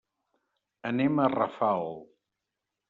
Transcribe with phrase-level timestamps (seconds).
[0.93, 1.95] Anem a Rafal.